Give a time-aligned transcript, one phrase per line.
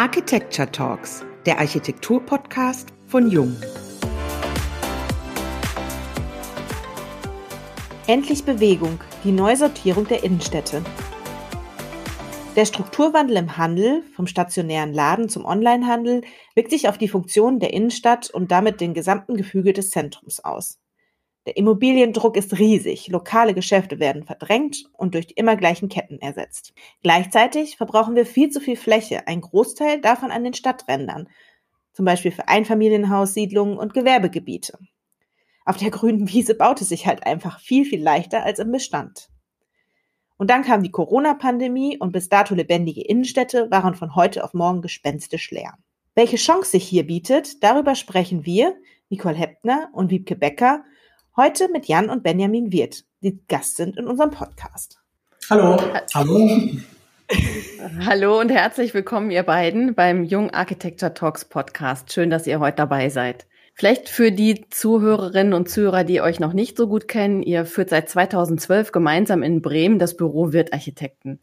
[0.00, 3.54] Architecture Talks, der Architektur-Podcast von Jung.
[8.06, 10.82] Endlich Bewegung, die Neusortierung der Innenstädte.
[12.56, 16.22] Der Strukturwandel im Handel, vom stationären Laden zum Onlinehandel,
[16.54, 20.79] wirkt sich auf die Funktionen der Innenstadt und damit den gesamten Gefüge des Zentrums aus.
[21.46, 26.74] Der Immobiliendruck ist riesig, lokale Geschäfte werden verdrängt und durch die immer gleichen Ketten ersetzt.
[27.02, 31.28] Gleichzeitig verbrauchen wir viel zu viel Fläche, ein Großteil davon an den Stadträndern,
[31.92, 34.78] zum Beispiel für Einfamilienhaussiedlungen und Gewerbegebiete.
[35.64, 39.30] Auf der grünen Wiese baut es sich halt einfach viel, viel leichter als im Bestand.
[40.36, 44.82] Und dann kam die Corona-Pandemie und bis dato lebendige Innenstädte waren von heute auf morgen
[44.82, 45.74] gespenstisch leer.
[46.14, 48.74] Welche Chance sich hier bietet, darüber sprechen wir,
[49.10, 50.84] Nicole Heppner und Wiebke Becker,
[51.36, 54.98] Heute mit Jan und Benjamin Wirth, die Gast sind in unserem Podcast.
[55.48, 55.80] Hallo.
[56.12, 56.68] Hallo.
[58.04, 62.12] Hallo und herzlich willkommen, ihr beiden, beim Jung Architecture Talks Podcast.
[62.12, 63.46] Schön, dass ihr heute dabei seid.
[63.74, 67.90] Vielleicht für die Zuhörerinnen und Zuhörer, die euch noch nicht so gut kennen, ihr führt
[67.90, 71.38] seit 2012 gemeinsam in Bremen das Büro Wirth Architekten.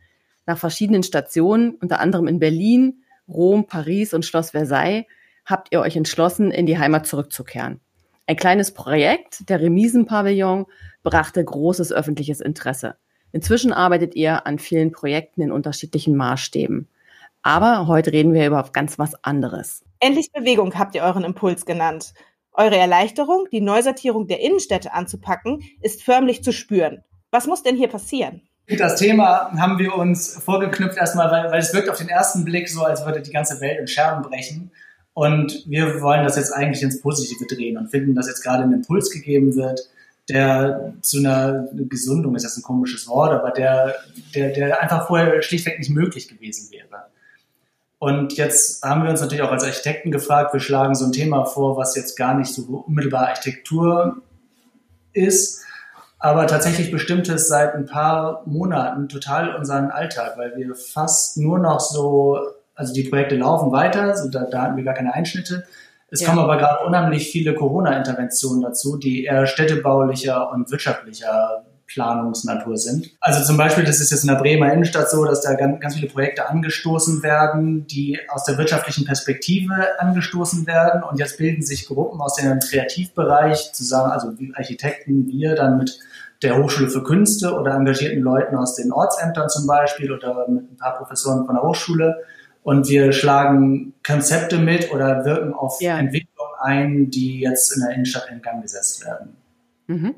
[0.46, 5.06] Nach verschiedenen Stationen, unter anderem in Berlin, Rom, Paris und Schloss Versailles,
[5.46, 7.80] habt ihr euch entschlossen, in die Heimat zurückzukehren.
[8.30, 10.66] Ein kleines Projekt, der Remisenpavillon,
[11.02, 12.98] brachte großes öffentliches Interesse.
[13.32, 16.90] Inzwischen arbeitet ihr an vielen Projekten in unterschiedlichen Maßstäben.
[17.42, 19.86] Aber heute reden wir über ganz was anderes.
[20.02, 22.14] Endlich Bewegung habt ihr euren Impuls genannt.
[22.52, 27.06] Eure Erleichterung, die Neusortierung der Innenstädte anzupacken, ist förmlich zu spüren.
[27.32, 28.42] Was muss denn hier passieren?
[28.78, 32.68] Das Thema haben wir uns vorgeknüpft erstmal, weil, weil es wirkt auf den ersten Blick
[32.68, 34.72] so, als würde die ganze Welt in Scherben brechen.
[35.18, 38.72] Und wir wollen das jetzt eigentlich ins Positive drehen und finden, dass jetzt gerade ein
[38.72, 39.90] Impuls gegeben wird,
[40.30, 43.96] der zu einer Gesundung ist jetzt ein komisches Wort, aber der,
[44.36, 47.08] der, der einfach vorher schlichtweg nicht möglich gewesen wäre.
[47.98, 51.46] Und jetzt haben wir uns natürlich auch als Architekten gefragt, wir schlagen so ein Thema
[51.46, 54.22] vor, was jetzt gar nicht so unmittelbar Architektur
[55.14, 55.64] ist,
[56.20, 61.58] aber tatsächlich bestimmt es seit ein paar Monaten total unseren Alltag, weil wir fast nur
[61.58, 62.38] noch so
[62.78, 65.66] also die Projekte laufen weiter, so da, da hatten wir gar keine Einschnitte.
[66.10, 66.28] Es ja.
[66.28, 73.12] kommen aber gerade unheimlich viele Corona-Interventionen dazu, die eher städtebaulicher und wirtschaftlicher Planungsnatur sind.
[73.20, 75.96] Also zum Beispiel, das ist jetzt in der Bremer Innenstadt so, dass da ganz, ganz
[75.96, 81.02] viele Projekte angestoßen werden, die aus der wirtschaftlichen Perspektive angestoßen werden.
[81.04, 86.00] Und jetzt bilden sich Gruppen aus dem Kreativbereich zusammen, also Architekten, wir dann mit
[86.44, 90.78] der Hochschule für Künste oder engagierten Leuten aus den Ortsämtern zum Beispiel oder mit ein
[90.78, 92.18] paar Professoren von der Hochschule
[92.68, 95.98] und wir schlagen Konzepte mit oder wirken auf ja.
[95.98, 99.38] Entwicklungen ein, die jetzt in der Innenstadt in Gang gesetzt werden.
[99.88, 100.16] Mhm.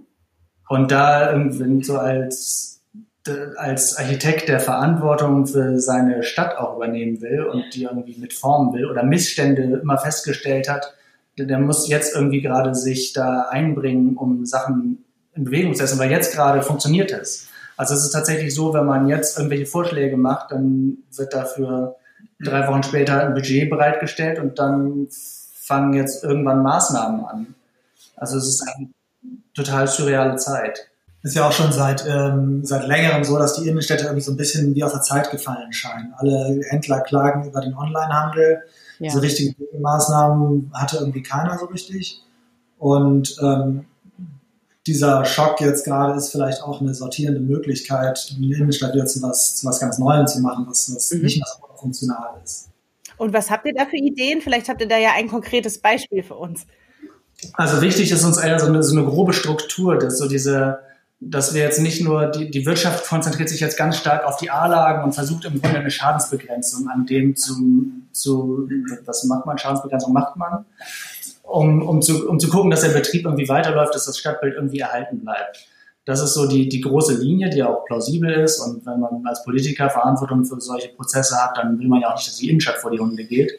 [0.67, 2.81] Und da irgendwie so als,
[3.55, 8.89] als Architekt der Verantwortung für seine Stadt auch übernehmen will und die irgendwie mitformen will
[8.89, 10.95] oder Missstände immer festgestellt hat,
[11.37, 15.05] der muss jetzt irgendwie gerade sich da einbringen, um Sachen
[15.35, 17.47] in Bewegung zu setzen, weil jetzt gerade funktioniert es.
[17.77, 21.98] Also es ist tatsächlich so, wenn man jetzt irgendwelche Vorschläge macht, dann wird dafür
[22.41, 27.55] drei Wochen später ein Budget bereitgestellt und dann fangen jetzt irgendwann Maßnahmen an.
[28.15, 28.89] Also es ist eine
[29.53, 30.89] total surreale Zeit.
[31.21, 34.37] Ist ja auch schon seit, ähm, seit längerem so, dass die Innenstädte irgendwie so ein
[34.37, 36.13] bisschen wie aus der Zeit gefallen scheinen.
[36.15, 38.63] Alle Händler klagen über den Onlinehandel.
[38.99, 39.11] Ja.
[39.11, 42.21] So richtige Maßnahmen hatte irgendwie keiner so richtig.
[42.77, 43.85] Und ähm,
[44.87, 49.57] dieser Schock jetzt gerade ist vielleicht auch eine sortierende Möglichkeit, eine Innenstadt wieder zu was,
[49.57, 51.21] zu was ganz Neuem zu machen, was, was mhm.
[51.21, 52.69] nicht mehr so funktional ist.
[53.17, 54.41] Und was habt ihr da für Ideen?
[54.41, 56.65] Vielleicht habt ihr da ja ein konkretes Beispiel für uns.
[57.53, 60.79] Also wichtig ist uns eher so eine, so eine grobe Struktur, dass so diese,
[61.19, 64.51] dass wir jetzt nicht nur, die, die Wirtschaft konzentriert sich jetzt ganz stark auf die
[64.51, 67.55] A-Lagen und versucht im Grunde eine Schadensbegrenzung an dem zu,
[68.11, 68.69] zu
[69.05, 70.65] was macht man, Schadensbegrenzung macht man,
[71.43, 74.79] um, um, zu, um zu gucken, dass der Betrieb irgendwie weiterläuft, dass das Stadtbild irgendwie
[74.79, 75.68] erhalten bleibt.
[76.09, 78.59] Das ist so die, die große Linie, die auch plausibel ist.
[78.61, 82.15] Und wenn man als Politiker Verantwortung für solche Prozesse hat, dann will man ja auch
[82.15, 83.51] nicht, dass die Innenstadt vor die Hunde geht.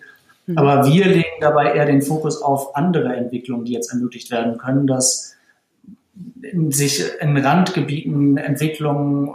[0.47, 0.59] Mhm.
[0.59, 4.89] Aber wir legen dabei eher den Fokus auf andere Entwicklungen, die jetzt ermöglicht werden können,
[4.89, 5.37] dass
[6.71, 9.31] sich in Randgebieten Entwicklungen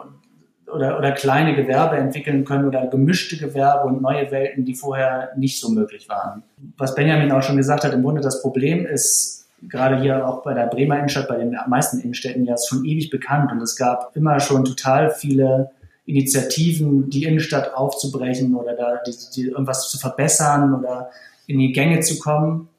[0.68, 5.62] oder, oder kleine Gewerbe entwickeln können oder gemischte Gewerbe und neue Welten, die vorher nicht
[5.62, 6.44] so möglich waren.
[6.78, 10.54] Was Benjamin auch schon gesagt hat, im Grunde das Problem ist, gerade hier auch bei
[10.54, 14.16] der Bremer Innenstadt, bei den meisten Innenstädten ja ist schon ewig bekannt und es gab
[14.16, 15.72] immer schon total viele
[16.06, 21.10] Initiativen, die Innenstadt aufzubrechen oder da die, die irgendwas zu verbessern oder
[21.48, 22.70] in die Gänge zu kommen.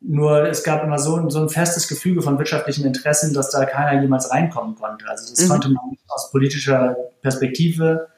[0.00, 4.02] Nur es gab immer so, so ein festes Gefüge von wirtschaftlichen Interessen, dass da keiner
[4.02, 5.06] jemals reinkommen konnte.
[5.08, 5.48] Also das mhm.
[5.48, 8.08] konnte man aus politischer Perspektive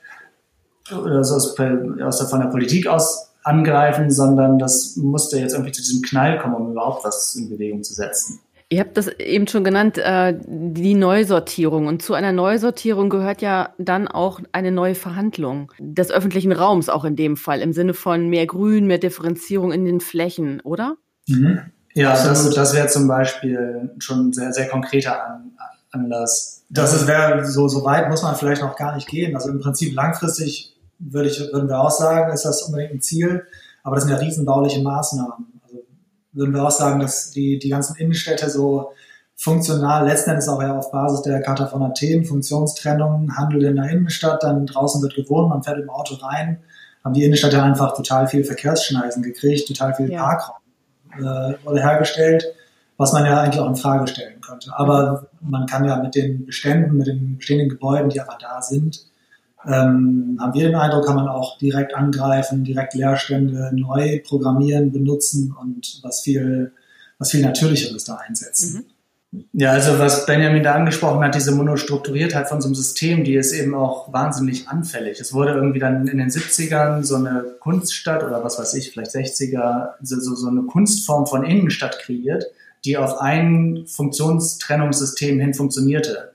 [0.90, 5.72] oder so aus, aus der, von der Politik aus angreifen, sondern das musste jetzt irgendwie
[5.72, 8.40] zu diesem Knall kommen, um überhaupt was in Bewegung zu setzen.
[8.68, 11.86] Ihr habt das eben schon genannt, äh, die Neusortierung.
[11.86, 17.04] Und zu einer Neusortierung gehört ja dann auch eine neue Verhandlung des öffentlichen Raums, auch
[17.04, 20.96] in dem Fall, im Sinne von mehr Grün, mehr Differenzierung in den Flächen, oder?
[21.28, 21.60] Mhm.
[21.94, 25.40] Ja, das, das wäre zum Beispiel schon ein sehr, sehr konkreter
[25.92, 26.64] Anlass.
[26.68, 29.36] Das wäre so, so weit muss man vielleicht noch gar nicht gehen.
[29.36, 33.44] Also im Prinzip langfristig würde ich, würden wir auch sagen, ist das unbedingt ein Ziel.
[33.82, 35.56] Aber das sind ja riesenbauliche Maßnahmen
[36.36, 38.92] würden wir auch sagen, dass die, die ganzen Innenstädte so
[39.34, 43.88] funktional, letzten Endes auch ja auf Basis der Charta von Athen, Funktionstrennung, Handel in der
[43.90, 46.58] Innenstadt, dann draußen wird gewohnt, man fährt im Auto rein,
[47.04, 50.22] haben die Innenstädte einfach total viel Verkehrsschneisen gekriegt, total viel ja.
[50.22, 50.56] Parkraum
[51.18, 52.44] äh, wurde hergestellt,
[52.98, 54.72] was man ja eigentlich auch in Frage stellen könnte.
[54.74, 59.06] Aber man kann ja mit den Beständen, mit den bestehenden Gebäuden, die aber da sind,
[59.66, 65.54] ähm, haben wir den Eindruck, kann man auch direkt angreifen, direkt Leerstände neu programmieren, benutzen
[65.60, 66.72] und was viel,
[67.18, 68.78] was viel Natürlicheres da einsetzen.
[68.78, 68.84] Mhm.
[69.52, 73.52] Ja, also was Benjamin da angesprochen hat, diese Monostrukturiertheit von so einem System, die ist
[73.52, 75.20] eben auch wahnsinnig anfällig.
[75.20, 79.10] Es wurde irgendwie dann in den 70ern so eine Kunststadt oder was weiß ich, vielleicht
[79.10, 82.44] 60er, so, so eine Kunstform von Innenstadt kreiert,
[82.84, 86.32] die auf ein Funktionstrennungssystem hin funktionierte.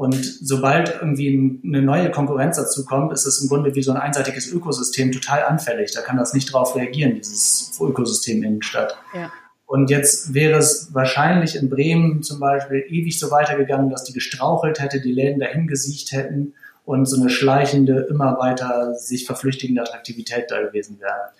[0.00, 3.98] Und sobald irgendwie eine neue Konkurrenz dazu kommt, ist es im Grunde wie so ein
[3.98, 5.92] einseitiges Ökosystem total anfällig.
[5.92, 8.96] Da kann das nicht darauf reagieren, dieses Ökosystem Innenstadt.
[9.14, 9.30] Ja.
[9.66, 14.80] Und jetzt wäre es wahrscheinlich in Bremen zum Beispiel ewig so weitergegangen, dass die gestrauchelt
[14.80, 16.54] hätte, die Läden dahin gesiegt hätten
[16.86, 21.32] und so eine schleichende, immer weiter sich verflüchtigende Attraktivität da gewesen wäre.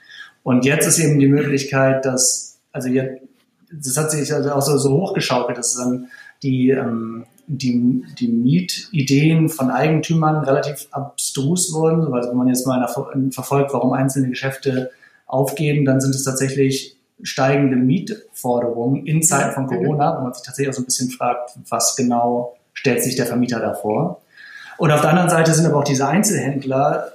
[0.43, 3.23] Und jetzt ist eben die Möglichkeit, dass, also jetzt,
[3.73, 6.09] das hat sich also auch so, so hochgeschaukelt, dass dann
[6.43, 7.25] die, ähm,
[7.57, 12.13] die, die Mietideen von Eigentümern relativ abstrus wurden.
[12.13, 12.87] Also wenn man jetzt mal
[13.31, 14.91] verfolgt, warum einzelne Geschäfte
[15.27, 19.67] aufgeben, dann sind es tatsächlich steigende Mietforderungen in Zeiten von.
[19.67, 23.27] Corona, wo man sich tatsächlich auch so ein bisschen fragt, was genau stellt sich der
[23.27, 24.21] Vermieter davor.
[24.79, 27.13] Und auf der anderen Seite sind aber auch diese Einzelhändler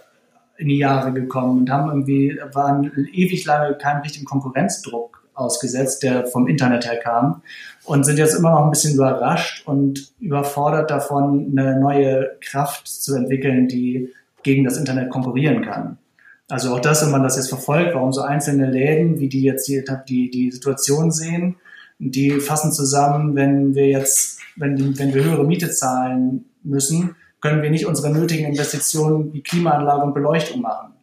[0.58, 6.26] in die Jahre gekommen und haben irgendwie, waren ewig lange keinen richtigen Konkurrenzdruck ausgesetzt, der
[6.26, 7.42] vom Internet her kam
[7.84, 13.16] und sind jetzt immer noch ein bisschen überrascht und überfordert davon, eine neue Kraft zu
[13.16, 14.12] entwickeln, die
[14.44, 15.98] gegen das Internet konkurrieren kann.
[16.48, 19.68] Also auch das, wenn man das jetzt verfolgt, warum so einzelne Läden, wie die jetzt
[19.68, 21.56] die, die, die Situation sehen,
[21.98, 27.70] die fassen zusammen, wenn wir jetzt, wenn, wenn wir höhere Miete zahlen müssen, können wir
[27.70, 30.95] nicht unsere nötigen Investitionen wie Klimaanlage und Beleuchtung machen.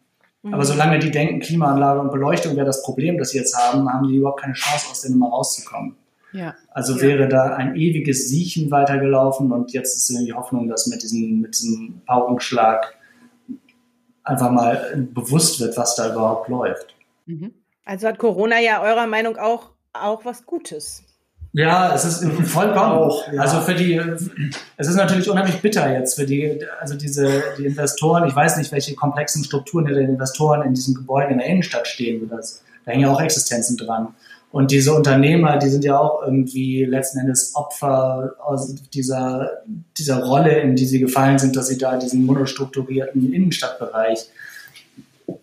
[0.45, 0.63] Aber mhm.
[0.63, 4.17] solange die denken, Klimaanlage und Beleuchtung wäre das Problem, das sie jetzt haben, haben die
[4.17, 5.95] überhaupt keine Chance, aus der Nummer rauszukommen.
[6.33, 6.55] Ja.
[6.71, 7.01] Also ja.
[7.01, 11.55] wäre da ein ewiges Siechen weitergelaufen und jetzt ist die Hoffnung, dass mit diesem, mit
[11.55, 12.97] diesem Paukenschlag
[14.23, 16.95] einfach mal bewusst wird, was da überhaupt läuft.
[17.25, 17.53] Mhm.
[17.85, 21.03] Also hat Corona ja eurer Meinung auch, auch was Gutes.
[21.53, 22.93] Ja, es ist vollkommen.
[22.93, 23.39] Auch, ja.
[23.41, 24.01] Also für die,
[24.77, 28.27] es ist natürlich unheimlich bitter jetzt für die, also diese, die Investoren.
[28.27, 31.87] Ich weiß nicht, welche komplexen Strukturen hinter den Investoren in diesem Gebäude in der Innenstadt
[31.87, 32.27] stehen.
[32.27, 34.15] Das, da hängen ja auch Existenzen dran.
[34.51, 39.63] Und diese Unternehmer, die sind ja auch irgendwie letzten Endes Opfer aus dieser,
[39.97, 44.27] dieser Rolle, in die sie gefallen sind, dass sie da diesen monostrukturierten Innenstadtbereich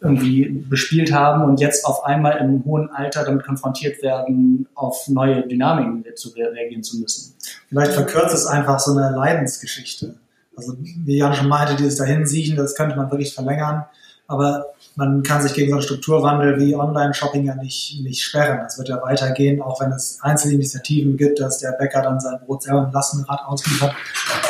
[0.00, 5.46] irgendwie bespielt haben und jetzt auf einmal im hohen Alter damit konfrontiert werden, auf neue
[5.46, 7.34] Dynamiken zu reagieren zu müssen.
[7.68, 10.14] Vielleicht verkürzt es einfach so eine Leidensgeschichte.
[10.56, 13.84] Also wie Jan schon meinte, dieses Dahinsiechen, das könnte man wirklich verlängern,
[14.26, 14.66] aber
[14.96, 18.60] man kann sich gegen so einen Strukturwandel wie Online-Shopping ja nicht, nicht sperren.
[18.62, 22.62] Das wird ja weitergehen, auch wenn es Einzelinitiativen gibt, dass der Bäcker dann sein Brot
[22.62, 23.94] selber im Lastenrad ausliefert.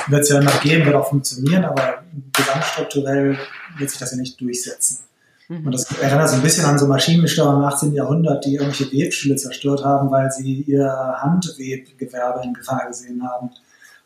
[0.08, 2.02] Wird es ja immer geben, wird auch funktionieren, aber
[2.32, 3.38] gesamtstrukturell
[3.78, 4.98] wird sich das ja nicht durchsetzen.
[5.50, 5.66] Mhm.
[5.66, 7.92] Und das erinnert so ein bisschen an so Maschinensteuer im 18.
[7.92, 10.86] Jahrhundert, die irgendwelche Webstühle zerstört haben, weil sie ihr
[11.18, 13.50] Handwebgewerbe in Gefahr gesehen haben.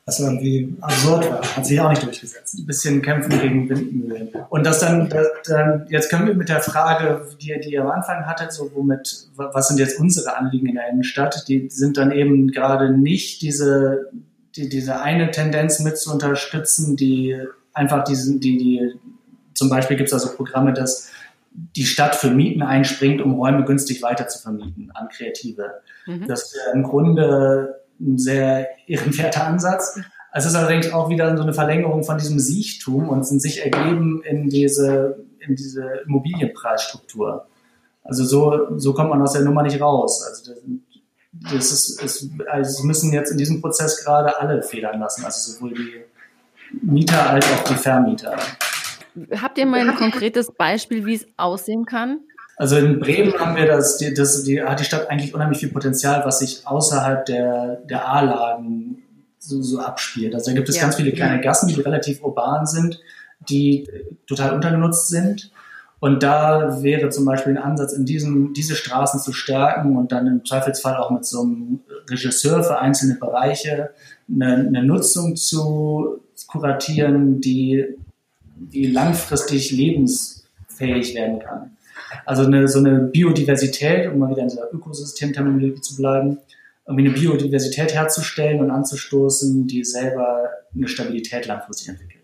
[0.06, 1.56] Was irgendwie absurd war.
[1.56, 2.58] Hat sich auch nicht durchgesetzt.
[2.58, 4.28] Ein bisschen kämpfen gegen Windmühlen.
[4.50, 7.90] Und das dann, das dann, jetzt können wir mit der Frage, die, die ihr am
[7.90, 11.48] Anfang hattet, so womit, was sind jetzt unsere Anliegen in der Innenstadt?
[11.48, 14.10] Die sind dann eben gerade nicht diese,
[14.56, 17.38] die, diese eine Tendenz mit zu unterstützen, die
[17.72, 18.92] einfach diesen, die, die,
[19.54, 21.08] zum Beispiel gibt es also Programme, dass
[21.54, 25.82] die Stadt für Mieten einspringt, um Räume günstig weiter zu vermieten an Kreative.
[26.06, 26.26] Mhm.
[26.26, 30.00] Das ist im Grunde ein sehr ehrenwerter Ansatz.
[30.32, 34.20] Es ist allerdings auch wieder so eine Verlängerung von diesem Siechtum und sind sich ergeben
[34.24, 37.46] in diese, in diese Immobilienpreisstruktur.
[38.02, 40.26] Also so, so kommt man aus der Nummer nicht raus.
[40.28, 45.24] Also das, das ist, ist, also müssen jetzt in diesem Prozess gerade alle federn lassen,
[45.24, 46.04] also sowohl die
[46.82, 48.36] Mieter als auch die Vermieter.
[49.40, 52.20] Habt ihr mal ein konkretes Beispiel, wie es aussehen kann?
[52.56, 55.70] Also in Bremen haben wir das, die, das, die, hat die Stadt eigentlich unheimlich viel
[55.70, 59.02] Potenzial, was sich außerhalb der, der A-Lagen
[59.38, 60.34] so, so abspielt.
[60.34, 60.82] Also da gibt es ja.
[60.82, 63.00] ganz viele kleine Gassen, die relativ urban sind,
[63.48, 63.88] die
[64.26, 65.50] total untergenutzt sind.
[66.00, 70.26] Und da wäre zum Beispiel ein Ansatz, in diesem, diese Straßen zu stärken und dann
[70.26, 71.80] im Zweifelsfall auch mit so einem
[72.10, 73.90] Regisseur für einzelne Bereiche
[74.28, 77.86] eine, eine Nutzung zu kuratieren, die,
[78.56, 81.76] die langfristig lebensfähig werden kann.
[82.26, 86.38] Also eine, so eine Biodiversität, um mal wieder in dieser Ökosystemterminologie zu bleiben,
[86.86, 92.22] irgendwie eine Biodiversität herzustellen und anzustoßen, die selber eine Stabilität langfristig entwickelt.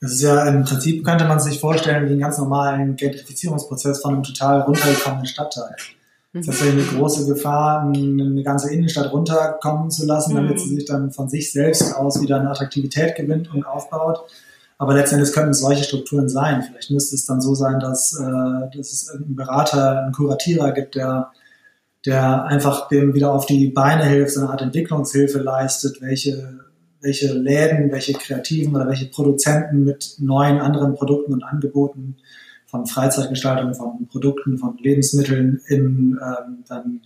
[0.00, 4.14] Das ist ja im Prinzip, könnte man sich vorstellen, wie einen ganz normalen Gentrifizierungsprozess von
[4.14, 5.76] einem total runtergekommenen Stadtteil.
[6.34, 10.86] Das ist ja eine große Gefahr, eine ganze Innenstadt runterkommen zu lassen, damit sie sich
[10.86, 14.24] dann von sich selbst aus wieder eine Attraktivität gewinnt und aufbaut.
[14.82, 16.62] Aber letztendlich könnten es solche Strukturen sein.
[16.62, 20.96] Vielleicht müsste es dann so sein, dass, äh, dass es einen Berater, einen Kuratierer gibt,
[20.96, 21.30] der
[22.04, 26.60] der einfach dem wieder auf die Beine hilft, so eine Art Entwicklungshilfe leistet, welche,
[27.00, 32.16] welche Läden, welche Kreativen oder welche Produzenten mit neuen anderen Produkten und Angeboten
[32.66, 37.00] von Freizeitgestaltung, von Produkten, von Lebensmitteln in ähm, dann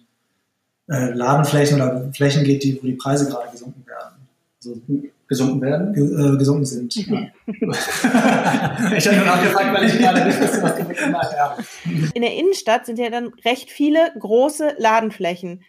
[0.89, 4.29] äh, Ladenflächen oder Flächen geht, die, wo die Preise gerade gesunken werden.
[4.59, 4.81] Also,
[5.29, 5.95] gesunken werden?
[5.95, 6.97] Äh, gesunken sind.
[6.97, 7.33] ich habe
[9.17, 11.69] nur nachgefragt, weil ich gerade nicht wusste, was du mitgemacht hast.
[12.15, 15.63] In der Innenstadt sind ja dann recht viele große Ladenflächen.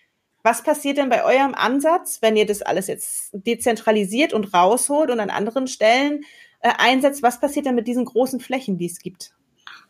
[0.44, 5.20] Was passiert denn bei eurem Ansatz, wenn ihr das alles jetzt dezentralisiert und rausholt und
[5.20, 6.22] an anderen Stellen
[6.62, 7.24] äh, einsetzt?
[7.24, 9.34] Was passiert denn mit diesen großen Flächen, die es gibt?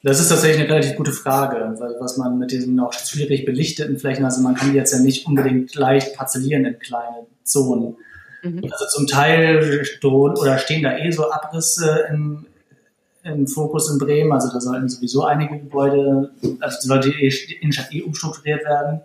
[0.04, 4.26] Das ist tatsächlich eine relativ gute Frage, was man mit diesen auch schwierig belichteten Flächen,
[4.26, 7.98] also man kann die jetzt ja nicht unbedingt leicht parzellieren in kleine Zonen.
[8.56, 8.72] Mhm.
[8.72, 12.46] Also zum Teil oder stehen da eh so Abrisse im,
[13.24, 14.32] im Fokus in Bremen.
[14.32, 19.02] Also da sollten sowieso einige Gebäude, also sollte die Innenstadt eh umstrukturiert werden.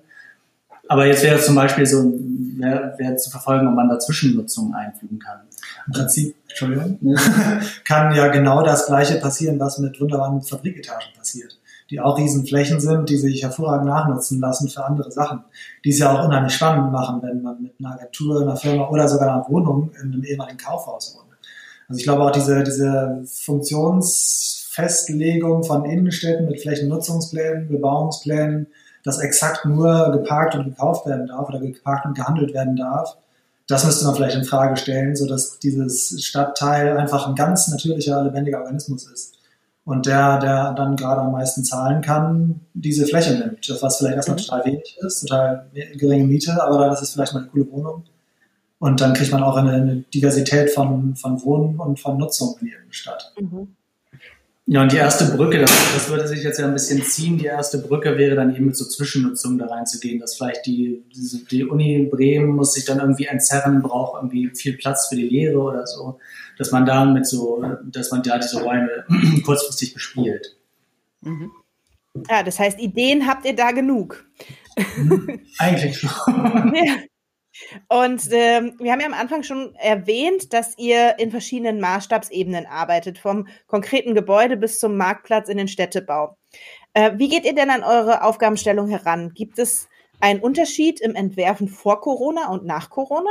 [0.89, 2.13] Aber jetzt wäre es zum Beispiel so,
[2.57, 5.41] wäre wär zu verfolgen, ob man da Zwischennutzungen einfügen kann.
[5.87, 6.99] Im Prinzip, Entschuldigung,
[7.85, 11.57] kann ja genau das Gleiche passieren, was mit wunderbaren Fabriketagen passiert
[11.93, 15.45] die auch Riesenflächen sind, die sich hervorragend nachnutzen lassen für andere Sachen,
[15.85, 19.07] die es ja auch unheimlich spannend machen, wenn man mit einer Agentur, einer Firma oder
[19.07, 21.27] sogar einer Wohnung in einem ehemaligen Kaufhaus wohnt.
[21.89, 28.69] Also ich glaube auch diese, diese Funktionsfestlegung von Innenstädten mit Flächennutzungsplänen, Bebauungsplänen,
[29.05, 33.19] dass exakt nur geparkt und gekauft werden darf oder geparkt und gehandelt werden darf,
[33.69, 38.25] das müsste man vielleicht in Frage stellen, so dass dieses Stadtteil einfach ein ganz natürlicher,
[38.25, 39.42] lebendiger Organismus ist
[39.85, 43.69] und der, der dann gerade am meisten zahlen kann, diese Fläche nimmt.
[43.69, 44.43] Das, was vielleicht erstmal mhm.
[44.43, 48.05] total wenig ist, total geringe Miete, aber dann ist es vielleicht mal eine coole Wohnung.
[48.79, 52.69] Und dann kriegt man auch eine, eine Diversität von, von Wohnen und von Nutzung in
[52.69, 53.33] der Stadt.
[53.39, 53.77] Mhm.
[54.67, 57.37] Ja, und die erste Brücke, das, das, würde sich jetzt ja ein bisschen ziehen.
[57.37, 61.03] Die erste Brücke wäre dann eben mit so Zwischennutzung da reinzugehen, dass vielleicht die,
[61.51, 65.59] die Uni Bremen muss sich dann irgendwie entzerren, braucht irgendwie viel Platz für die Lehre
[65.59, 66.19] oder so
[66.59, 69.05] dass man da mit so, dass man da diese Räume
[69.45, 70.57] kurzfristig bespielt.
[71.21, 71.51] Mhm.
[72.29, 74.25] Ja, das heißt, Ideen habt ihr da genug.
[74.97, 75.41] Mhm.
[75.59, 76.13] Eigentlich schon.
[76.75, 76.97] ja.
[77.89, 83.19] Und ähm, wir haben ja am Anfang schon erwähnt, dass ihr in verschiedenen Maßstabsebenen arbeitet,
[83.19, 86.37] vom konkreten Gebäude bis zum Marktplatz in den Städtebau.
[86.95, 89.33] Äh, wie geht ihr denn an eure Aufgabenstellung heran?
[89.35, 89.89] Gibt es
[90.21, 93.31] einen Unterschied im Entwerfen vor Corona und nach Corona?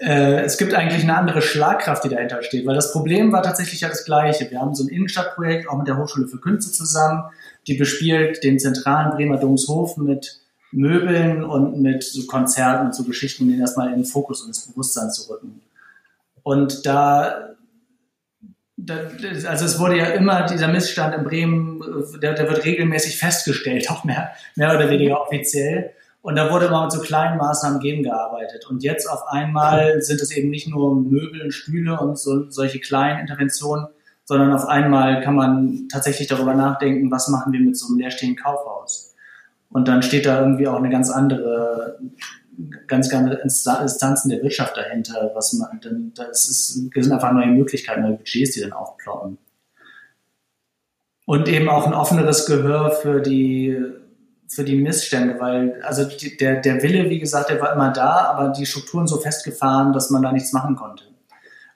[0.00, 3.80] äh, es gibt eigentlich eine andere Schlagkraft, die dahinter steht, weil das Problem war tatsächlich
[3.80, 4.50] ja das gleiche.
[4.50, 7.24] Wir haben so ein Innenstadtprojekt, auch mit der Hochschule für Künste zusammen,
[7.66, 10.40] die bespielt den zentralen Bremer Domshof mit
[10.72, 14.48] Möbeln und mit so Konzerten und so Geschichten, um den erstmal in den Fokus und
[14.48, 15.60] ins Bewusstsein zu rücken.
[16.42, 17.50] Und da,
[18.76, 18.94] da,
[19.46, 21.82] also es wurde ja immer dieser Missstand in Bremen,
[22.20, 25.92] der, der wird regelmäßig festgestellt, auch mehr, mehr oder weniger offiziell.
[26.22, 28.66] Und da wurde mal mit so kleinen Maßnahmen gegengearbeitet.
[28.70, 32.78] Und jetzt auf einmal sind es eben nicht nur Möbel und Stühle und so, solche
[32.78, 33.88] kleinen Interventionen,
[34.24, 38.40] sondern auf einmal kann man tatsächlich darüber nachdenken, was machen wir mit so einem leerstehenden
[38.42, 39.11] Kaufhaus.
[39.72, 41.98] Und dann steht da irgendwie auch eine ganz andere,
[42.86, 47.46] ganz andere Instanzen der Wirtschaft dahinter, was man, denn das, ist, das sind einfach neue
[47.46, 49.38] Möglichkeiten, neue Budgets, die dann aufploppen.
[51.24, 53.76] Und eben auch ein offeneres Gehör für die
[54.54, 58.26] für die Missstände, weil also die, der, der Wille, wie gesagt, der war immer da,
[58.26, 61.04] aber die Strukturen so festgefahren, dass man da nichts machen konnte.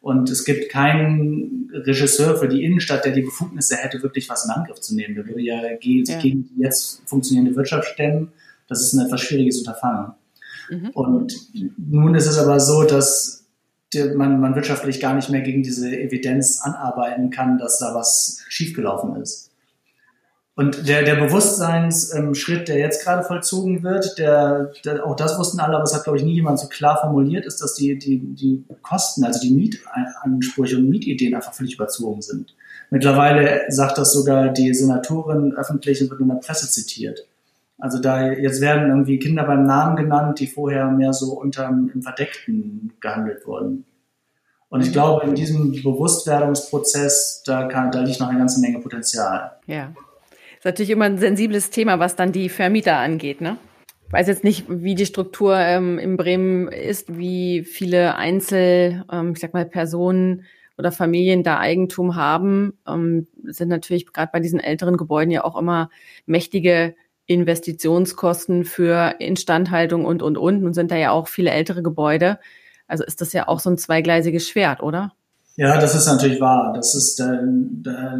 [0.06, 4.52] Und es gibt keinen Regisseur für die Innenstadt, der die Befugnisse hätte, wirklich was in
[4.52, 5.16] Angriff zu nehmen.
[5.16, 6.20] Der würde ja, gegen, ja.
[6.20, 8.30] gegen die jetzt funktionierende Wirtschaft stemmen.
[8.68, 10.12] Das ist ein etwas schwieriges Unterfangen.
[10.70, 10.90] Mhm.
[10.90, 11.34] Und
[11.76, 13.46] nun ist es aber so, dass
[14.14, 19.20] man, man wirtschaftlich gar nicht mehr gegen diese Evidenz anarbeiten kann, dass da was schiefgelaufen
[19.20, 19.50] ist.
[20.56, 25.74] Und der, der Bewusstseinsschritt, der jetzt gerade vollzogen wird, der, der, auch das wussten alle,
[25.74, 28.64] aber es hat, glaube ich, nie jemand so klar formuliert, ist, dass die, die, die
[28.80, 32.56] Kosten, also die Mietansprüche und Mietideen einfach völlig überzogen sind.
[32.88, 37.26] Mittlerweile sagt das sogar die Senatorin öffentlich und wird in der Presse zitiert.
[37.78, 42.00] Also da jetzt werden irgendwie Kinder beim Namen genannt, die vorher mehr so unter im
[42.02, 43.84] Verdeckten gehandelt wurden.
[44.70, 49.52] Und ich glaube, in diesem Bewusstwerdungsprozess, da, kann, da liegt noch eine ganze Menge Potenzial.
[49.66, 49.92] Ja.
[50.66, 53.56] Ist natürlich immer ein sensibles Thema, was dann die Vermieter angeht, ne?
[54.08, 59.34] Ich weiß jetzt nicht, wie die Struktur ähm, in Bremen ist, wie viele Einzel, ähm,
[59.34, 60.42] ich sag mal, Personen
[60.76, 65.56] oder Familien da Eigentum haben, ähm, sind natürlich gerade bei diesen älteren Gebäuden ja auch
[65.56, 65.88] immer
[66.26, 66.96] mächtige
[67.26, 70.64] Investitionskosten für Instandhaltung und, und, und.
[70.64, 72.40] Und sind da ja auch viele ältere Gebäude.
[72.88, 75.12] Also ist das ja auch so ein zweigleisiges Schwert, oder?
[75.56, 76.74] Ja, das ist natürlich wahr.
[76.74, 78.18] Das ist, da, da,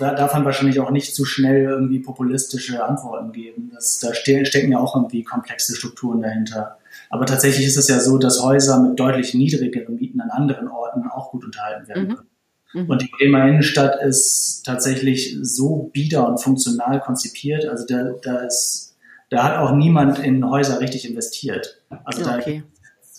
[0.00, 3.70] da darf man wahrscheinlich auch nicht zu schnell irgendwie populistische Antworten geben.
[3.74, 6.78] Das, da stecken ja auch irgendwie komplexe Strukturen dahinter.
[7.10, 11.06] Aber tatsächlich ist es ja so, dass Häuser mit deutlich niedrigeren Mieten an anderen Orten
[11.08, 12.14] auch gut unterhalten werden mhm.
[12.14, 12.28] können.
[12.72, 12.90] Mhm.
[12.90, 17.66] Und die Bremer Innenstadt ist tatsächlich so bieder und funktional konzipiert.
[17.66, 18.96] Also da, da ist,
[19.28, 21.82] da hat auch niemand in Häuser richtig investiert.
[22.04, 22.62] Also okay.
[22.64, 22.77] da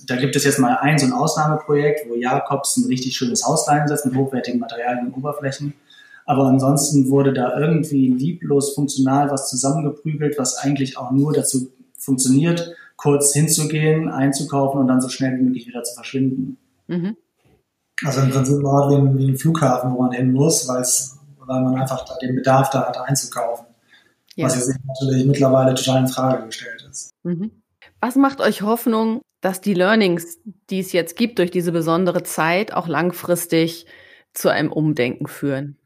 [0.09, 3.67] da gibt es jetzt mal ein so ein Ausnahmeprojekt, wo Jakobs ein richtig schönes Haus
[3.67, 5.73] reinsetzt mit hochwertigen Materialien und Oberflächen.
[6.25, 12.75] Aber ansonsten wurde da irgendwie lieblos funktional was zusammengeprügelt, was eigentlich auch nur dazu funktioniert,
[12.97, 16.57] kurz hinzugehen, einzukaufen und dann so schnell wie möglich wieder zu verschwinden.
[16.87, 17.17] Mhm.
[18.05, 20.83] Also im Prinzip war wie ein, wie ein Flughafen, wo man hin muss, weil
[21.61, 23.65] man einfach den Bedarf da hat einzukaufen.
[24.35, 24.45] Ja.
[24.45, 27.11] Was jetzt natürlich mittlerweile total in Frage gestellt ist.
[27.23, 27.51] Mhm.
[27.99, 32.74] Was macht euch Hoffnung, dass die Learnings, die es jetzt gibt durch diese besondere Zeit,
[32.74, 33.86] auch langfristig
[34.34, 35.77] zu einem Umdenken führen?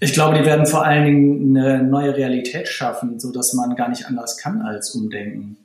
[0.00, 3.88] Ich glaube, die werden vor allen Dingen eine neue Realität schaffen, so dass man gar
[3.88, 5.56] nicht anders kann als umdenken.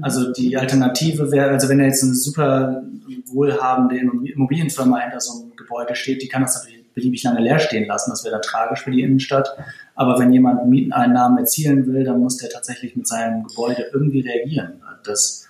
[0.00, 2.82] Also die Alternative wäre, also wenn jetzt eine super
[3.26, 7.86] wohlhabende Immobilienfirma hinter so einem Gebäude steht, die kann das natürlich beliebig lange leer stehen
[7.86, 8.10] lassen.
[8.10, 9.54] Das wäre dann tragisch für die Innenstadt.
[9.94, 14.80] Aber wenn jemand Mieteneinnahmen erzielen will, dann muss der tatsächlich mit seinem Gebäude irgendwie reagieren.
[15.04, 15.48] Das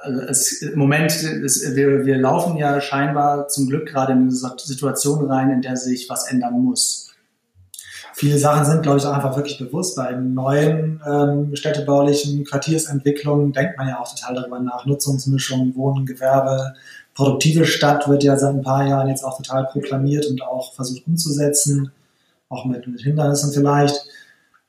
[0.00, 4.30] also es, im Moment, es, wir, wir laufen ja scheinbar zum Glück gerade in eine
[4.30, 7.08] Situation rein, in der sich was ändern muss.
[8.14, 9.94] Viele Sachen sind, glaube ich, auch einfach wirklich bewusst.
[9.94, 14.86] Bei neuen ähm, städtebaulichen Quartiersentwicklungen denkt man ja auch total darüber nach.
[14.86, 16.74] Nutzungsmischung, Wohnen, Gewerbe,
[17.14, 21.06] produktive Stadt wird ja seit ein paar Jahren jetzt auch total proklamiert und auch versucht
[21.06, 21.92] umzusetzen,
[22.48, 24.04] auch mit, mit Hindernissen vielleicht.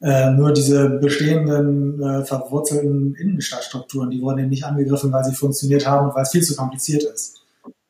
[0.02, 5.86] Äh, nur diese bestehenden, äh, verwurzelten Innenstadtstrukturen, die wurden eben nicht angegriffen, weil sie funktioniert
[5.86, 7.42] haben und weil es viel zu kompliziert ist.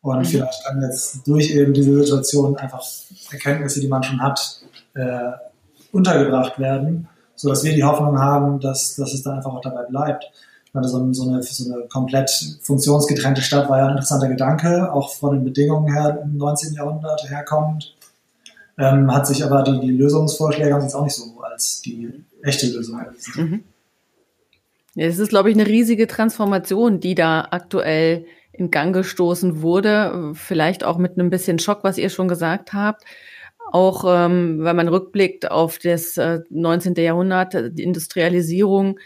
[0.02, 0.26] Und mhm.
[0.26, 2.84] vielleicht kann jetzt durch eben diese Situation einfach
[3.32, 4.62] Erkenntnisse, die man schon hat,
[4.96, 5.32] äh,
[5.92, 10.32] untergebracht werden, sodass wir die Hoffnung haben, dass, dass es dann einfach auch dabei bleibt.
[10.74, 12.30] Meine, so, so, eine, so eine komplett
[12.62, 16.74] funktionsgetrennte Stadt war ja ein interessanter Gedanke, auch von den Bedingungen her im 19.
[16.74, 17.96] Jahrhundert herkommend.
[18.78, 21.26] Ähm, hat sich aber die, die Lösungsvorschläge haben sich jetzt auch nicht so
[21.60, 22.10] als die
[22.42, 23.44] echte Lösung erwiesen.
[23.44, 23.64] Mhm.
[24.96, 30.32] Ja, es ist, glaube ich, eine riesige Transformation, die da aktuell in Gang gestoßen wurde.
[30.34, 33.04] Vielleicht auch mit einem bisschen Schock, was ihr schon gesagt habt.
[33.72, 36.96] Auch ähm, wenn man rückblickt auf das äh, 19.
[36.96, 39.00] Jahrhundert, die Industrialisierung,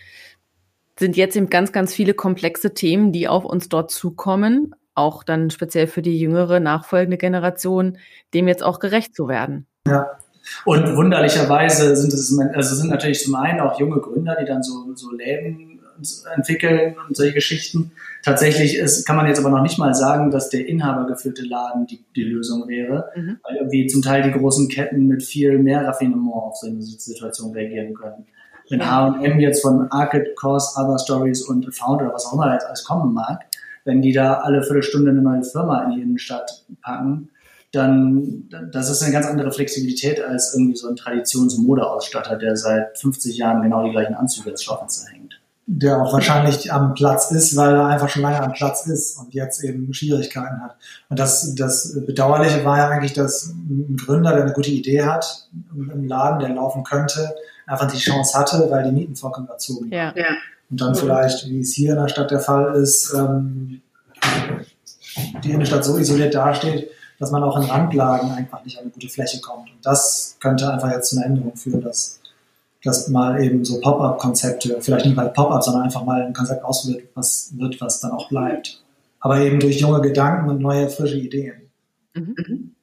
[0.98, 5.50] sind jetzt eben ganz, ganz viele komplexe Themen, die auf uns dort zukommen auch dann
[5.50, 7.98] speziell für die jüngere nachfolgende Generation,
[8.34, 9.66] dem jetzt auch gerecht zu werden.
[9.88, 10.12] Ja.
[10.66, 14.94] Und wunderlicherweise sind es also sind natürlich zum einen auch junge Gründer, die dann so,
[14.96, 15.74] so Läden
[16.36, 17.92] entwickeln und solche Geschichten.
[18.24, 22.04] Tatsächlich ist, kann man jetzt aber noch nicht mal sagen, dass der inhabergeführte Laden die,
[22.16, 23.38] die Lösung wäre, mhm.
[23.44, 27.52] weil irgendwie zum Teil die großen Ketten mit viel mehr Raffinement auf so eine Situation
[27.52, 28.26] reagieren können.
[28.70, 32.66] Wenn H&M jetzt von Arcade, Course, Other Stories und Found oder was auch immer jetzt
[32.66, 33.42] alles kommen mag,
[33.84, 37.30] wenn die da alle Viertelstunde eine neue Firma in die Innenstadt packen,
[37.74, 43.38] dann das ist eine ganz andere Flexibilität als irgendwie so ein Traditionsmodeausstatter, der seit 50
[43.38, 45.40] Jahren genau die gleichen Anzüge als Schaufenster hängt.
[45.66, 49.34] Der auch wahrscheinlich am Platz ist, weil er einfach schon lange am Platz ist und
[49.34, 50.76] jetzt eben Schwierigkeiten hat.
[51.10, 55.48] Und das, das Bedauerliche war ja eigentlich, dass ein Gründer, der eine gute Idee hat,
[55.74, 57.34] im Laden, der laufen könnte,
[57.66, 60.14] einfach die Chance hatte, weil die Mieten vollkommen erzogen ja.
[60.16, 60.36] ja
[60.74, 63.82] und dann vielleicht, wie es hier in der Stadt der Fall ist, ähm,
[65.44, 66.90] die Innenstadt so isoliert dasteht,
[67.24, 69.72] dass man auch in Randlagen einfach nicht an eine gute Fläche kommt.
[69.72, 72.20] Und das könnte einfach jetzt zu einer Änderung führen, dass,
[72.84, 77.10] dass mal eben so Pop-up-Konzepte, vielleicht nicht mal Pop-up, sondern einfach mal ein Konzept ausprobiert,
[77.16, 78.84] was wird, was dann auch bleibt.
[79.22, 81.70] Aber eben durch junge Gedanken und neue, frische Ideen.
[82.14, 82.76] Mhm.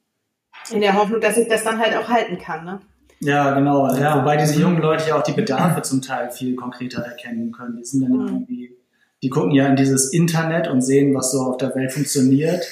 [0.71, 2.79] In der Hoffnung, dass sich das dann halt auch halten kann, ne?
[3.19, 3.87] Ja, genau.
[3.95, 4.19] Ja.
[4.19, 7.77] Wobei diese jungen Leute ja auch die Bedarfe zum Teil viel konkreter erkennen können.
[7.77, 8.27] Die sind dann mhm.
[8.27, 8.75] irgendwie,
[9.21, 12.65] die gucken ja in dieses Internet und sehen, was so auf der Welt funktioniert.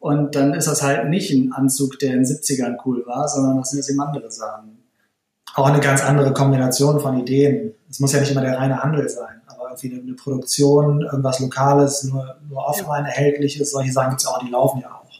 [0.00, 3.58] Und dann ist das halt nicht ein Anzug, der in den 70ern cool war, sondern
[3.58, 4.78] das sind jetzt eben andere Sachen.
[5.54, 7.74] Auch eine ganz andere Kombination von Ideen.
[7.88, 12.04] Es muss ja nicht immer der reine Handel sein, aber irgendwie eine Produktion, irgendwas Lokales,
[12.04, 15.10] nur, nur offline erhältliches, solche Sachen gibt es auch, die laufen ja auch.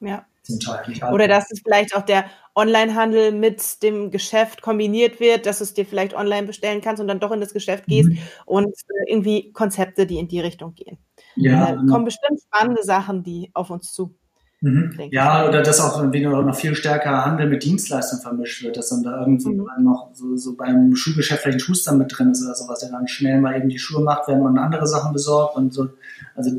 [0.00, 0.24] Ja.
[0.42, 1.12] Zum Teil.
[1.12, 5.74] Oder dass es vielleicht auch der Onlinehandel mit dem Geschäft kombiniert wird, dass du es
[5.74, 8.18] dir vielleicht online bestellen kannst und dann doch in das Geschäft gehst mhm.
[8.46, 10.96] und äh, irgendwie Konzepte, die in die Richtung gehen.
[11.38, 14.14] Ja, da kommen bestimmt spannende Sachen, die auf uns zu.
[14.60, 14.92] Mhm.
[15.12, 19.04] Ja, oder dass auch irgendwie noch viel stärker Handel mit Dienstleistungen vermischt wird, dass dann
[19.04, 19.68] da irgendwie mhm.
[19.80, 23.06] noch so, so beim Schuhgeschäft vielleicht ein Schuster mit drin ist oder sowas, der dann
[23.06, 25.90] schnell mal eben die Schuhe macht, während man andere Sachen besorgt und so.
[26.34, 26.50] Also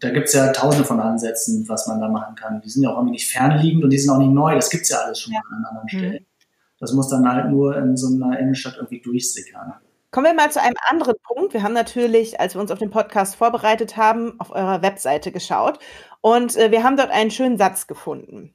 [0.00, 2.60] da gibt's ja tausende von Ansätzen, was man da machen kann.
[2.60, 4.90] Die sind ja auch irgendwie nicht fernliegend und die sind auch nicht neu, das gibt's
[4.90, 5.40] ja alles schon ja.
[5.50, 5.88] an anderen mhm.
[5.88, 6.22] Stellen.
[6.22, 6.26] Mhm.
[6.78, 9.72] Das muss dann halt nur in so einer Innenstadt irgendwie durchsickern.
[10.10, 11.52] Kommen wir mal zu einem anderen Punkt.
[11.52, 15.78] Wir haben natürlich, als wir uns auf den Podcast vorbereitet haben, auf eurer Webseite geschaut
[16.20, 18.54] und äh, wir haben dort einen schönen Satz gefunden.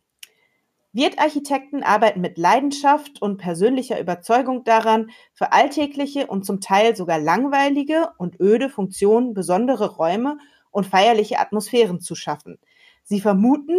[0.93, 8.09] Wirtarchitekten arbeiten mit Leidenschaft und persönlicher Überzeugung daran, für alltägliche und zum Teil sogar langweilige
[8.17, 10.37] und öde Funktionen besondere Räume
[10.69, 12.59] und feierliche Atmosphären zu schaffen.
[13.03, 13.77] Sie vermuten,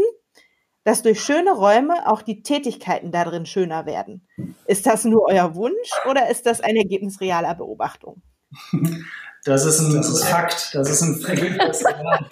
[0.85, 4.27] dass durch schöne Räume auch die Tätigkeiten darin schöner werden.
[4.67, 8.23] Ist das nur euer Wunsch oder ist das ein Ergebnis realer Beobachtung?
[9.45, 10.71] Das ist ein das ist Fakt.
[10.75, 12.31] Das ist ein Fakt.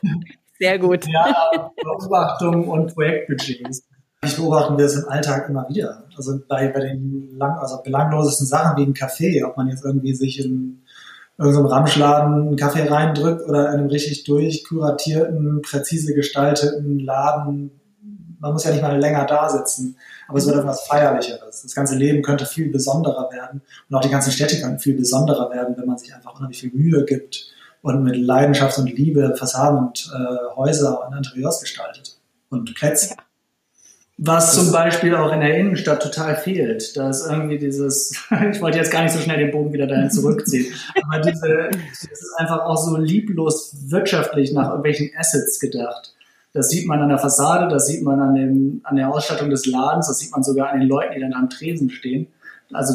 [0.61, 1.07] Sehr gut.
[1.09, 3.83] Ja, Beobachtung und Projektbudgets.
[4.23, 6.05] Ich beobachten wir es im Alltag immer wieder.
[6.15, 10.15] Also bei, bei den lang, also belanglosesten Sachen wie ein Kaffee, ob man jetzt irgendwie
[10.15, 10.83] sich in
[11.39, 17.80] irgendeinem Ramschladen einen Kaffee reindrückt oder in einem richtig durchkuratierten, präzise gestalteten Laden.
[18.41, 21.63] Man muss ja nicht mal länger da sitzen, aber es wird etwas Feierlicheres.
[21.63, 25.51] Das ganze Leben könnte viel besonderer werden und auch die ganzen Städte könnten viel besonderer
[25.51, 29.79] werden, wenn man sich einfach unheimlich viel Mühe gibt und mit Leidenschaft und Liebe Fassaden
[29.79, 33.11] und äh, Häuser und Interieurs gestaltet und Plätze.
[33.11, 33.17] Ja.
[34.23, 36.95] Was zum Beispiel auch in der Innenstadt total fehlt.
[36.95, 38.11] Da ist irgendwie dieses,
[38.53, 42.21] ich wollte jetzt gar nicht so schnell den Bogen wieder dahin zurückziehen, aber diese, das
[42.21, 46.15] ist einfach auch so lieblos wirtschaftlich nach irgendwelchen Assets gedacht.
[46.53, 49.67] Das sieht man an der Fassade, das sieht man an, dem, an der Ausstattung des
[49.67, 52.27] Ladens, das sieht man sogar an den Leuten, die dann am Tresen stehen.
[52.73, 52.95] Also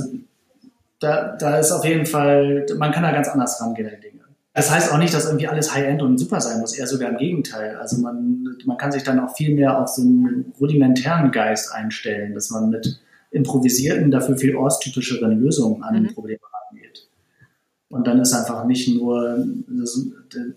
[0.99, 4.15] da, da ist auf jeden Fall, man kann da ganz anders rangehen an Dinge.
[4.53, 7.17] Das heißt auch nicht, dass irgendwie alles High-End und super sein muss, eher sogar im
[7.17, 7.75] Gegenteil.
[7.75, 12.33] Also man, man kann sich dann auch viel mehr auf so einen rudimentären Geist einstellen,
[12.33, 12.99] dass man mit
[13.31, 16.13] improvisierten, dafür viel ortstypischeren Lösungen an mhm.
[16.13, 16.64] Probleme rangeht.
[17.95, 20.05] Und dann ist einfach nicht nur, das,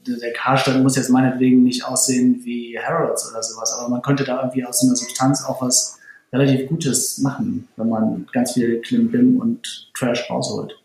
[0.04, 4.38] der Karstadt muss jetzt meinetwegen nicht aussehen wie Harrods oder sowas, aber man könnte da
[4.38, 6.00] irgendwie aus einer Substanz auch was
[6.32, 10.82] relativ Gutes machen, wenn man ganz viel Klimbim und Trash rausholt.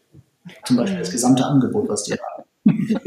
[0.65, 2.43] Zum Beispiel das gesamte Angebot, was die haben.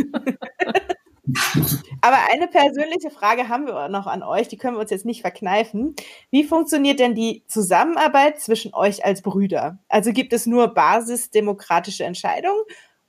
[2.01, 5.21] Aber eine persönliche Frage haben wir noch an euch, die können wir uns jetzt nicht
[5.21, 5.95] verkneifen.
[6.33, 9.79] Wie funktioniert denn die Zusammenarbeit zwischen euch als Brüder?
[9.89, 12.63] Also gibt es nur basisdemokratische Entscheidungen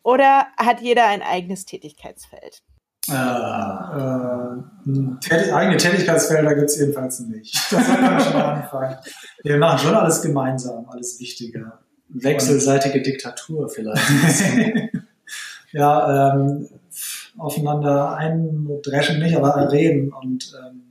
[0.08, 2.64] oder hat jeder ein eigenes Tätigkeitsfeld?
[3.10, 7.54] Äh, äh, eigene Tätigkeitsfelder gibt es jedenfalls nicht.
[7.72, 8.96] Das soll man schon anfangen.
[9.44, 11.74] Wir machen schon alles gemeinsam, alles Wichtige.
[12.08, 14.02] Wechselseitige Diktatur vielleicht.
[15.74, 16.70] ja, ähm,
[17.38, 20.87] aufeinander eindreschen nicht, aber reden und ähm,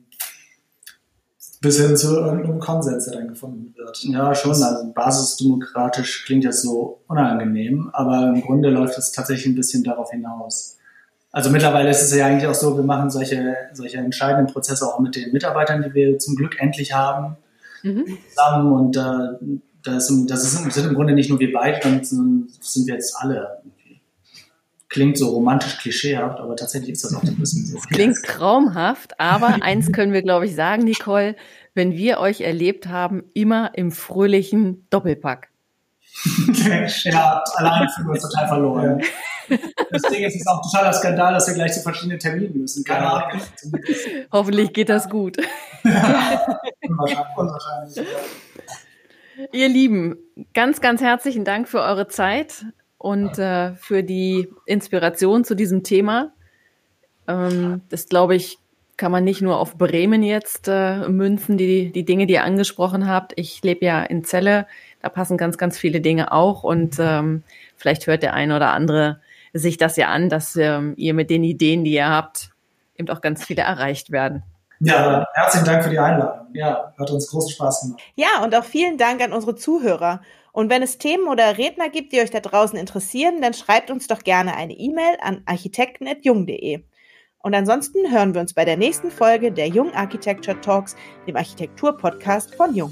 [1.66, 4.00] bis hin zu irgendeinem Konsens, der dann gefunden wird.
[4.04, 4.52] Ja, schon.
[4.52, 10.12] Also basisdemokratisch klingt das so unangenehm, aber im Grunde läuft es tatsächlich ein bisschen darauf
[10.12, 10.78] hinaus.
[11.32, 15.00] Also mittlerweile ist es ja eigentlich auch so, wir machen solche, solche entscheidenden Prozesse auch
[15.00, 17.36] mit den Mitarbeitern, die wir zum Glück endlich haben,
[17.82, 18.04] mhm.
[18.28, 18.72] zusammen.
[18.72, 22.86] Und äh, das, das, ist, das sind im Grunde nicht nur wir beide, sondern sind
[22.86, 23.58] wir jetzt alle
[24.88, 27.78] klingt so romantisch klischeehaft, aber tatsächlich ist das auch ein bisschen so.
[27.90, 31.36] Klingt traumhaft, aber eins können wir, glaube ich, sagen, Nicole,
[31.74, 35.48] wenn wir euch erlebt haben, immer im fröhlichen Doppelpack.
[37.04, 39.02] ja, alleine fühlen wir uns total verloren.
[39.90, 42.82] Das Ding ist, es ist auch totaler Skandal, dass wir gleich zu verschiedenen Terminen müssen.
[42.84, 43.40] Keine Ahnung.
[44.32, 45.36] Hoffentlich geht das gut.
[45.84, 48.04] unwahrscheinlich.
[49.52, 50.16] Ihr Lieben,
[50.54, 52.64] ganz, ganz herzlichen Dank für eure Zeit
[52.98, 56.32] und äh, für die Inspiration zu diesem Thema.
[57.28, 58.58] Ähm, das glaube ich,
[58.96, 63.08] kann man nicht nur auf Bremen jetzt äh, münzen, die, die Dinge, die ihr angesprochen
[63.08, 63.32] habt.
[63.36, 64.66] Ich lebe ja in Celle,
[65.02, 67.42] da passen ganz, ganz viele Dinge auch und ähm,
[67.76, 69.20] vielleicht hört der eine oder andere
[69.52, 72.50] sich das ja an, dass ähm, ihr mit den Ideen, die ihr habt,
[72.96, 74.42] eben auch ganz viele erreicht werden.
[74.80, 76.46] Ja, herzlichen Dank für die Einladung.
[76.52, 78.02] Ja, hat uns großen Spaß gemacht.
[78.14, 80.20] Ja, und auch vielen Dank an unsere Zuhörer.
[80.56, 84.06] Und wenn es Themen oder Redner gibt, die euch da draußen interessieren, dann schreibt uns
[84.06, 86.82] doch gerne eine E-Mail an architekten.jung.de.
[87.40, 92.54] Und ansonsten hören wir uns bei der nächsten Folge der Jung Architecture Talks, dem Architektur-Podcast
[92.54, 92.90] von Jung.